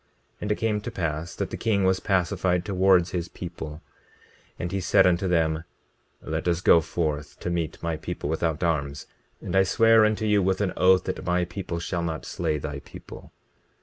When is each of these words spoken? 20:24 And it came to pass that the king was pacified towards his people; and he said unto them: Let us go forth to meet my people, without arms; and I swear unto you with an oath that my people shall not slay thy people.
20:24 0.37 0.37
And 0.41 0.51
it 0.51 0.55
came 0.55 0.81
to 0.81 0.89
pass 0.89 1.35
that 1.35 1.49
the 1.51 1.57
king 1.57 1.83
was 1.83 1.99
pacified 1.99 2.65
towards 2.65 3.11
his 3.11 3.27
people; 3.27 3.83
and 4.57 4.71
he 4.71 4.81
said 4.81 5.05
unto 5.05 5.27
them: 5.27 5.63
Let 6.23 6.47
us 6.47 6.61
go 6.61 6.81
forth 6.81 7.39
to 7.41 7.51
meet 7.51 7.83
my 7.83 7.97
people, 7.97 8.27
without 8.27 8.63
arms; 8.63 9.05
and 9.41 9.55
I 9.55 9.61
swear 9.61 10.03
unto 10.03 10.25
you 10.25 10.41
with 10.41 10.59
an 10.59 10.73
oath 10.75 11.03
that 11.03 11.23
my 11.23 11.45
people 11.45 11.77
shall 11.79 12.01
not 12.01 12.25
slay 12.25 12.57
thy 12.57 12.79
people. 12.79 13.31